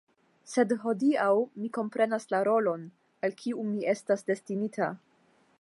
[0.53, 1.27] Sed hodiaŭ
[1.65, 2.89] mi komprenas la rolon,
[3.29, 4.93] al kiu mi estas destinita.